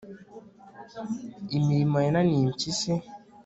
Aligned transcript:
imirimo 1.57 1.97
yananiye 2.05 2.43
impyisi 2.47 2.91